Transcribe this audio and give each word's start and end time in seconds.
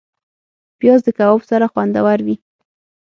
پیاز 0.79 0.99
د 1.05 1.09
کباب 1.17 1.41
سره 1.49 1.65
خوندور 1.71 2.19
وي 2.25 2.35